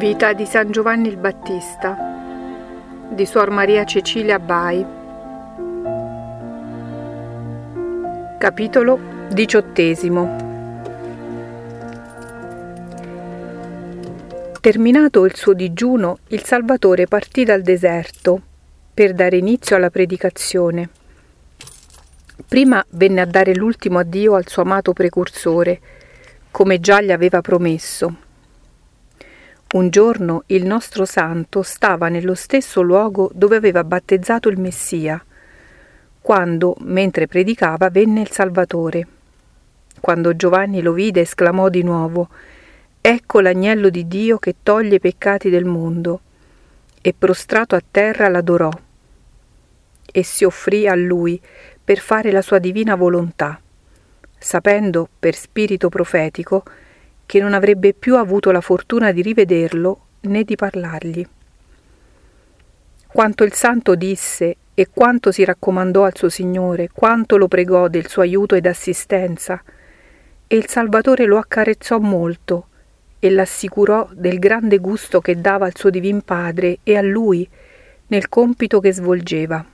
[0.00, 1.94] Vita di San Giovanni il Battista
[3.10, 4.82] di Suor Maria Cecilia Bai
[8.38, 10.36] Capitolo diciottesimo
[14.62, 18.40] Terminato il suo digiuno, il Salvatore partì dal deserto
[18.94, 20.88] per dare inizio alla predicazione.
[22.48, 25.78] Prima venne a dare l'ultimo addio al suo amato precursore,
[26.50, 28.28] come già gli aveva promesso.
[29.72, 35.24] Un giorno il nostro santo stava nello stesso luogo dove aveva battezzato il Messia,
[36.20, 39.06] quando, mentre predicava, venne il Salvatore.
[40.00, 42.28] Quando Giovanni lo vide, esclamò di nuovo
[43.00, 46.20] Ecco l'agnello di Dio che toglie i peccati del mondo.
[47.00, 48.70] E prostrato a terra l'adorò
[50.12, 51.40] e si offrì a lui
[51.82, 53.58] per fare la sua divina volontà,
[54.36, 56.64] sapendo per spirito profetico
[57.30, 61.24] che non avrebbe più avuto la fortuna di rivederlo né di parlargli.
[63.06, 68.08] Quanto il santo disse e quanto si raccomandò al suo Signore, quanto lo pregò del
[68.08, 69.62] suo aiuto ed assistenza,
[70.48, 72.66] e il Salvatore lo accarezzò molto
[73.20, 77.48] e l'assicurò del grande gusto che dava al suo divin Padre e a lui
[78.08, 79.64] nel compito che svolgeva.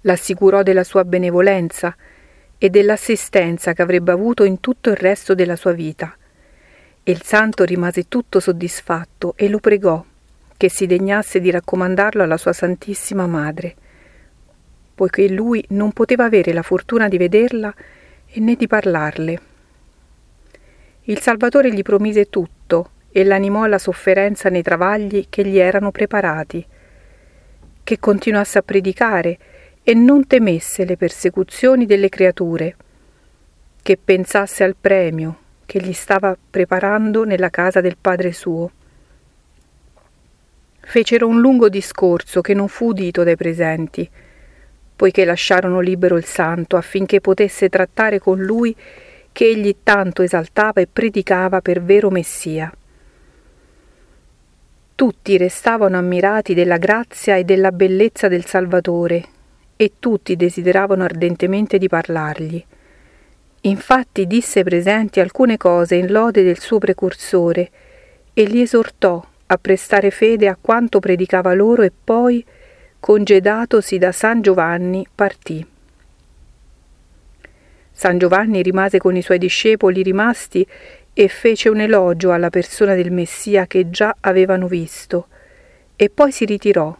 [0.00, 1.94] L'assicurò della sua benevolenza
[2.58, 6.16] e dell'assistenza che avrebbe avuto in tutto il resto della sua vita.
[7.02, 10.04] E il santo rimase tutto soddisfatto e lo pregò
[10.56, 13.74] che si degnasse di raccomandarlo alla sua Santissima Madre,
[14.94, 17.74] poiché lui non poteva avere la fortuna di vederla
[18.26, 19.40] e né di parlarle.
[21.02, 26.64] Il Salvatore gli promise tutto e l'animò alla sofferenza nei travagli che gli erano preparati,
[27.84, 29.38] che continuasse a predicare
[29.86, 32.74] e non temesse le persecuzioni delle creature,
[33.82, 35.36] che pensasse al premio
[35.66, 38.70] che gli stava preparando nella casa del Padre suo.
[40.80, 44.08] Fecero un lungo discorso che non fu udito dai presenti,
[44.96, 48.74] poiché lasciarono libero il santo affinché potesse trattare con lui
[49.32, 52.72] che egli tanto esaltava e predicava per vero Messia.
[54.94, 59.32] Tutti restavano ammirati della grazia e della bellezza del Salvatore,
[59.76, 62.64] e tutti desideravano ardentemente di parlargli.
[63.62, 67.70] Infatti disse presenti alcune cose in lode del suo precursore
[68.34, 72.44] e li esortò a prestare fede a quanto predicava loro e poi,
[73.00, 75.66] congedatosi da San Giovanni, partì.
[77.92, 80.66] San Giovanni rimase con i suoi discepoli rimasti
[81.12, 85.28] e fece un elogio alla persona del Messia che già avevano visto,
[85.94, 86.94] e poi si ritirò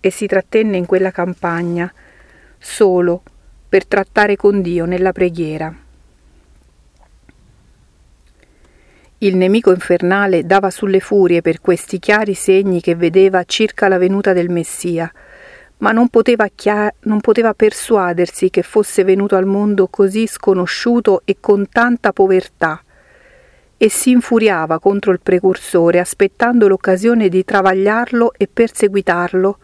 [0.00, 1.90] e si trattenne in quella campagna,
[2.64, 3.22] solo
[3.68, 5.72] per trattare con Dio nella preghiera.
[9.18, 14.32] Il nemico infernale dava sulle furie per questi chiari segni che vedeva circa la venuta
[14.32, 15.12] del Messia,
[15.78, 21.36] ma non poteva, chia- non poteva persuadersi che fosse venuto al mondo così sconosciuto e
[21.40, 22.82] con tanta povertà,
[23.76, 29.58] e si infuriava contro il precursore aspettando l'occasione di travagliarlo e perseguitarlo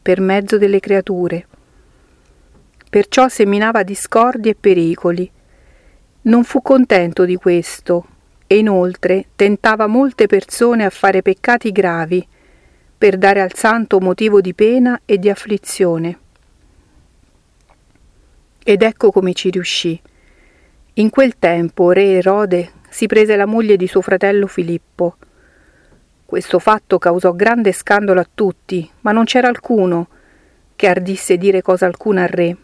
[0.00, 1.46] per mezzo delle creature.
[2.94, 5.28] Perciò seminava discordi e pericoli.
[6.22, 8.06] Non fu contento di questo
[8.46, 12.24] e inoltre tentava molte persone a fare peccati gravi
[12.96, 16.18] per dare al santo motivo di pena e di afflizione.
[18.62, 20.00] Ed ecco come ci riuscì.
[20.92, 25.16] In quel tempo re Erode si prese la moglie di suo fratello Filippo.
[26.24, 30.06] Questo fatto causò grande scandalo a tutti, ma non c'era alcuno
[30.76, 32.56] che ardisse dire cosa alcuna al re,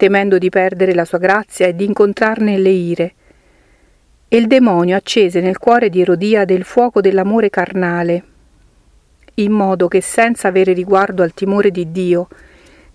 [0.00, 3.14] temendo di perdere la sua grazia e di incontrarne le ire.
[4.28, 8.24] E il demonio accese nel cuore di Erodiade il fuoco dell'amore carnale
[9.34, 12.28] in modo che senza avere riguardo al timore di Dio,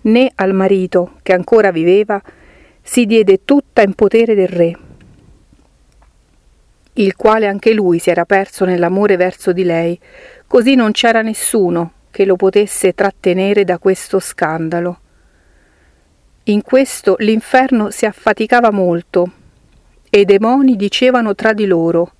[0.01, 2.19] né al marito che ancora viveva,
[2.81, 4.77] si diede tutta in potere del re,
[6.93, 9.99] il quale anche lui si era perso nell'amore verso di lei,
[10.47, 14.99] così non c'era nessuno che lo potesse trattenere da questo scandalo.
[16.47, 19.31] In questo l'inferno si affaticava molto,
[20.11, 22.13] e i demoni dicevano tra di loro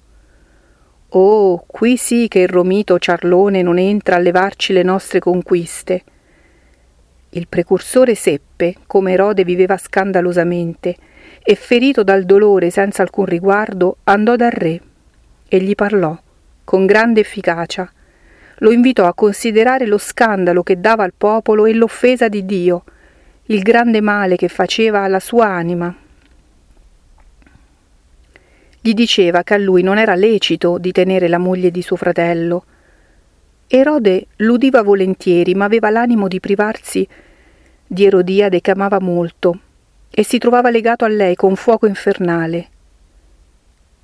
[1.09, 6.03] Oh, qui sì che il romito ciarlone non entra a levarci le nostre conquiste.
[7.29, 10.95] Il precursore seppe come Erode viveva scandalosamente
[11.43, 14.81] e ferito dal dolore senza alcun riguardo andò dal re
[15.47, 16.17] e gli parlò
[16.63, 17.87] con grande efficacia.
[18.57, 22.83] Lo invitò a considerare lo scandalo che dava al popolo e l'offesa di Dio,
[23.47, 25.95] il grande male che faceva alla sua anima
[28.85, 32.65] gli diceva che a lui non era lecito di tenere la moglie di suo fratello.
[33.65, 37.07] Erode l'udiva volentieri, ma aveva l'animo di privarsi
[37.87, 39.59] di Erodiade che amava molto
[40.11, 42.67] e si trovava legato a lei con fuoco infernale.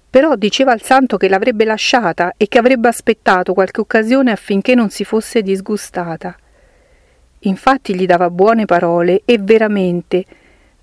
[0.10, 4.90] Però diceva al santo che l'avrebbe lasciata e che avrebbe aspettato qualche occasione affinché non
[4.90, 6.36] si fosse disgustata.
[7.46, 10.26] Infatti gli dava buone parole e veramente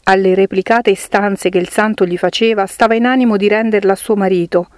[0.05, 4.17] alle replicate istanze che il santo gli faceva, stava in animo di renderla a suo
[4.17, 4.69] marito.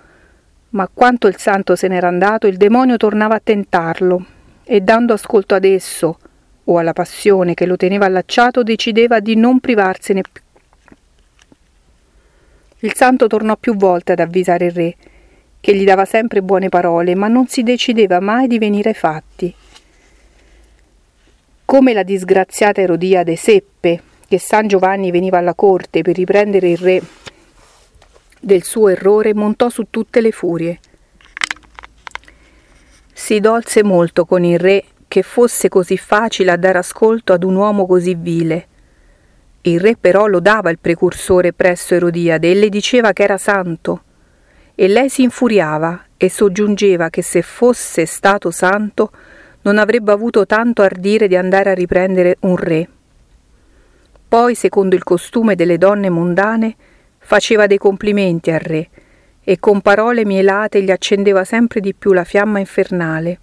[0.71, 4.25] Ma quanto il santo se n'era andato, il demonio tornava a tentarlo,
[4.65, 6.19] e dando ascolto ad esso,
[6.65, 10.43] o alla passione che lo teneva allacciato, decideva di non privarsene più.
[12.81, 14.97] Il santo tornò più volte ad avvisare il re,
[15.61, 19.55] che gli dava sempre buone parole, ma non si decideva mai di venire ai fatti.
[21.71, 27.01] Come la disgraziata Erodiade seppe che San Giovanni veniva alla corte per riprendere il re
[28.41, 30.81] del suo errore, montò su tutte le furie.
[33.13, 37.55] Si dolse molto con il re che fosse così facile a dare ascolto ad un
[37.55, 38.67] uomo così vile.
[39.61, 44.03] Il re però lodava il precursore presso Erodiade e le diceva che era santo.
[44.75, 49.13] E lei si infuriava e soggiungeva che se fosse stato santo
[49.63, 52.89] non avrebbe avuto tanto ardire di andare a riprendere un re.
[54.29, 56.77] Poi, secondo il costume delle donne mondane,
[57.19, 58.89] faceva dei complimenti al re
[59.43, 63.39] e con parole mielate gli accendeva sempre di più la fiamma infernale.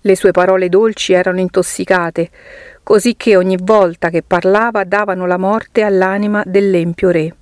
[0.00, 2.30] Le sue parole dolci erano intossicate,
[2.82, 7.34] così che ogni volta che parlava davano la morte all'anima dell'empio re.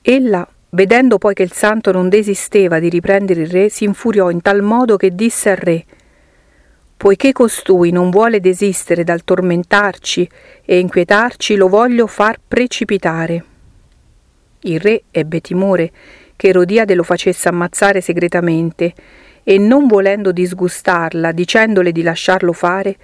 [0.00, 4.40] Ella, vedendo poi che il santo non desisteva di riprendere il re, si infuriò in
[4.40, 5.84] tal modo che disse al re
[6.96, 10.28] Poiché costui non vuole desistere dal tormentarci
[10.64, 13.44] e inquietarci, lo voglio far precipitare.
[14.60, 15.90] Il re ebbe timore
[16.36, 18.94] che Erodiade lo facesse ammazzare segretamente
[19.42, 22.96] e non volendo disgustarla, dicendole di lasciarlo fare,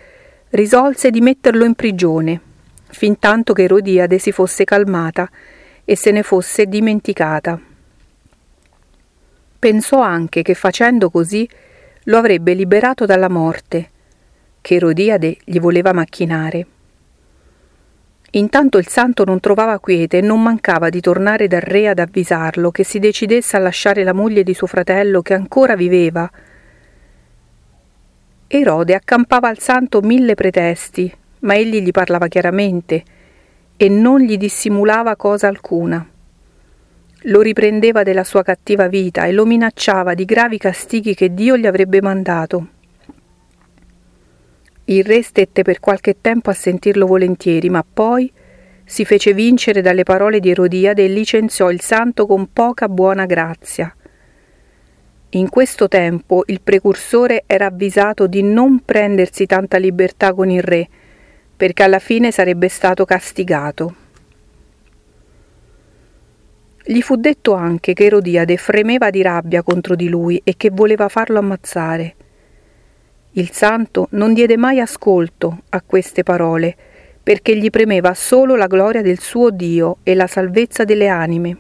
[0.50, 2.40] risolse di metterlo in prigione,
[2.86, 5.28] fin tanto che Erodiade si fosse calmata
[5.90, 7.58] e se ne fosse dimenticata.
[9.58, 11.48] Pensò anche che facendo così
[12.04, 13.90] lo avrebbe liberato dalla morte,
[14.60, 16.66] che Erodiade gli voleva macchinare.
[18.32, 22.70] Intanto il santo non trovava quiete e non mancava di tornare dal re ad avvisarlo
[22.70, 26.30] che si decidesse a lasciare la moglie di suo fratello che ancora viveva.
[28.46, 33.16] Erode accampava al santo mille pretesti, ma egli gli parlava chiaramente
[33.78, 36.06] e non gli dissimulava cosa alcuna
[37.22, 41.66] lo riprendeva della sua cattiva vita e lo minacciava di gravi castighi che Dio gli
[41.66, 42.68] avrebbe mandato.
[44.84, 48.32] Il re stette per qualche tempo a sentirlo volentieri, ma poi
[48.84, 53.92] si fece vincere dalle parole di Erodiade e licenziò il santo con poca buona grazia.
[55.30, 60.88] In questo tempo il precursore era avvisato di non prendersi tanta libertà con il re,
[61.58, 63.94] perché alla fine sarebbe stato castigato.
[66.84, 71.08] Gli fu detto anche che Erodiade fremeva di rabbia contro di lui e che voleva
[71.08, 72.14] farlo ammazzare.
[73.32, 76.76] Il santo non diede mai ascolto a queste parole,
[77.20, 81.56] perché gli premeva solo la gloria del suo Dio e la salvezza delle anime.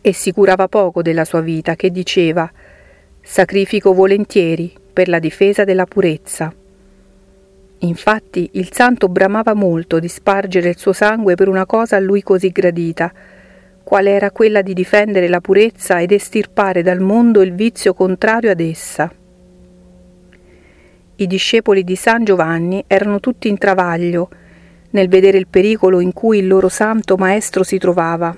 [0.00, 2.50] E si curava poco della sua vita, che diceva
[3.20, 6.52] sacrifico volentieri per la difesa della purezza.
[7.84, 12.22] Infatti il santo bramava molto di spargere il suo sangue per una cosa a lui
[12.22, 13.12] così gradita,
[13.82, 18.60] quale era quella di difendere la purezza ed estirpare dal mondo il vizio contrario ad
[18.60, 19.12] essa.
[21.16, 24.28] I discepoli di San Giovanni erano tutti in travaglio
[24.90, 28.36] nel vedere il pericolo in cui il loro santo maestro si trovava.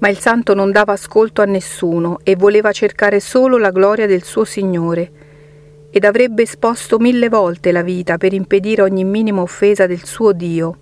[0.00, 4.24] Ma il santo non dava ascolto a nessuno e voleva cercare solo la gloria del
[4.24, 5.17] suo Signore,
[5.90, 10.78] ed avrebbe esposto mille volte la vita per impedire ogni minima offesa del suo Dio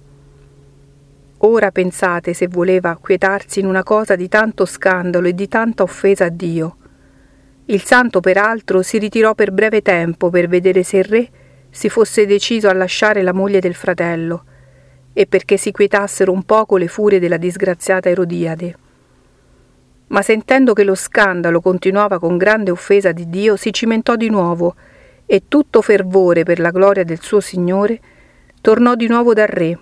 [1.41, 6.25] Ora pensate se voleva quietarsi in una cosa di tanto scandalo e di tanta offesa
[6.25, 6.77] a Dio.
[7.67, 11.29] Il santo, peraltro, si ritirò per breve tempo per vedere se il re
[11.69, 14.45] si fosse deciso a lasciare la moglie del fratello
[15.13, 18.77] e perché si quietassero un poco le furie della disgraziata Erodiade.
[20.09, 24.75] Ma sentendo che lo scandalo continuava con grande offesa di Dio, si cimentò di nuovo
[25.27, 28.01] e tutto fervore per la gloria del suo Signore
[28.61, 29.79] tornò di nuovo dal re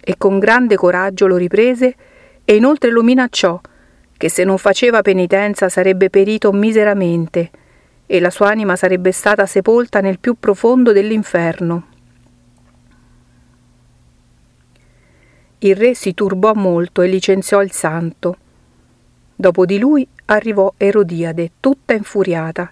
[0.00, 1.94] e con grande coraggio lo riprese
[2.44, 3.60] e inoltre lo minacciò
[4.16, 7.50] che se non faceva penitenza sarebbe perito miseramente
[8.06, 11.86] e la sua anima sarebbe stata sepolta nel più profondo dell'inferno.
[15.64, 18.36] il re si turbò molto e licenziò il santo.
[19.34, 22.70] Dopo di lui arrivò Erodiade, tutta infuriata,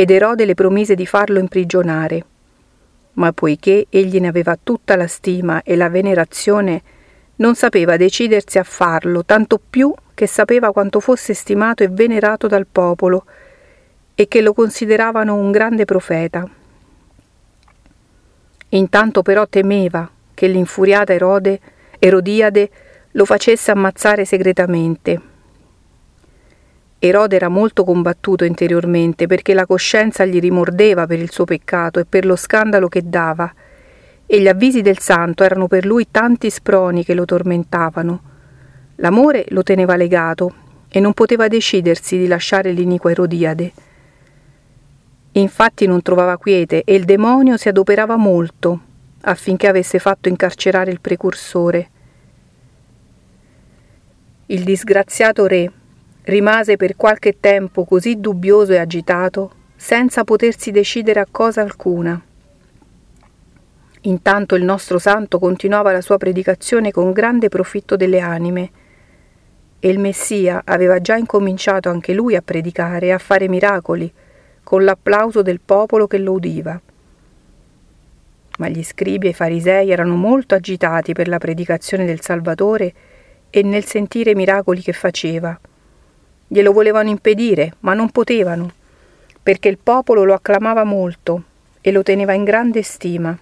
[0.00, 2.24] ed Erode le promise di farlo imprigionare.
[3.14, 6.82] Ma poiché egli ne aveva tutta la stima e la venerazione,
[7.36, 12.66] non sapeva decidersi a farlo, tanto più che sapeva quanto fosse stimato e venerato dal
[12.66, 13.26] popolo
[14.14, 16.48] e che lo consideravano un grande profeta.
[18.70, 21.60] Intanto però temeva che l'infuriata Erode
[21.98, 22.70] Erodiade
[23.10, 25.29] lo facesse ammazzare segretamente.
[27.02, 32.04] Erode era molto combattuto interiormente perché la coscienza gli rimordeva per il suo peccato e
[32.04, 33.50] per lo scandalo che dava,
[34.26, 38.22] e gli avvisi del santo erano per lui tanti sproni che lo tormentavano.
[38.96, 40.54] L'amore lo teneva legato
[40.90, 43.72] e non poteva decidersi di lasciare l'iniqua Erodiade.
[45.32, 48.78] Infatti non trovava quiete e il demonio si adoperava molto
[49.22, 51.90] affinché avesse fatto incarcerare il precursore.
[54.46, 55.72] Il disgraziato re
[56.30, 62.20] rimase per qualche tempo così dubbioso e agitato, senza potersi decidere a cosa alcuna.
[64.02, 68.70] Intanto il nostro santo continuava la sua predicazione con grande profitto delle anime,
[69.78, 74.10] e il Messia aveva già incominciato anche lui a predicare e a fare miracoli,
[74.62, 76.80] con l'applauso del popolo che lo udiva
[78.60, 82.92] ma gli scribi e i farisei erano molto agitati per la predicazione del Salvatore
[83.48, 85.58] e nel sentire i miracoli che faceva.
[86.52, 88.72] Glielo volevano impedire, ma non potevano,
[89.40, 91.44] perché il popolo lo acclamava molto
[91.80, 93.38] e lo teneva in grande stima.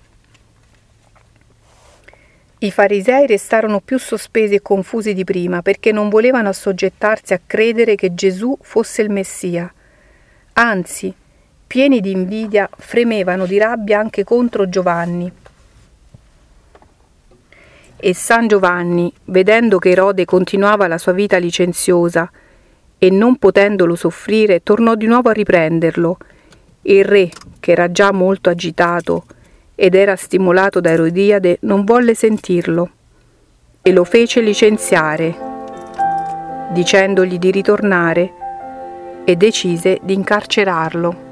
[2.59, 7.95] I farisei restarono più sospesi e confusi di prima perché non volevano assoggettarsi a credere
[7.95, 9.73] che Gesù fosse il Messia.
[10.53, 11.15] Anzi,
[11.67, 15.33] pieni di invidia, fremevano di rabbia anche contro Giovanni.
[17.97, 22.31] E San Giovanni, vedendo che Erode continuava la sua vita licenziosa
[22.99, 26.17] e non potendolo soffrire, tornò di nuovo a riprenderlo.
[26.83, 29.25] Il re, che era già molto agitato
[29.75, 32.91] ed era stimolato da Erodiade, non volle sentirlo
[33.81, 35.35] e lo fece licenziare,
[36.73, 38.33] dicendogli di ritornare
[39.25, 41.28] e decise di incarcerarlo.